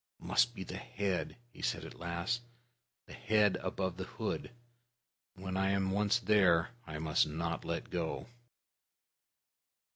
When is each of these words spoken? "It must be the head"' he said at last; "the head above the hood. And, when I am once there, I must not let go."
"It 0.19 0.25
must 0.25 0.55
be 0.55 0.63
the 0.63 0.79
head"' 0.79 1.37
he 1.51 1.61
said 1.61 1.85
at 1.85 1.93
last; 1.93 2.41
"the 3.05 3.13
head 3.13 3.57
above 3.57 3.97
the 3.97 4.05
hood. 4.05 4.49
And, 5.35 5.45
when 5.45 5.55
I 5.55 5.69
am 5.69 5.91
once 5.91 6.17
there, 6.17 6.69
I 6.87 6.97
must 6.97 7.27
not 7.27 7.63
let 7.63 7.91
go." 7.91 8.25